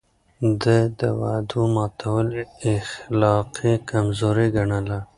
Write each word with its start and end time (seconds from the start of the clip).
ده 0.61 0.77
د 0.99 1.01
وعدو 1.19 1.61
ماتول 1.75 2.27
اخلاقي 2.75 3.73
کمزوري 3.89 4.47
ګڼله. 4.55 4.99